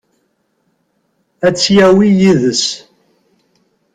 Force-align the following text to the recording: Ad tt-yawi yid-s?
Ad 1.47 1.53
tt-yawi 1.55 2.07
yid-s? 2.19 2.63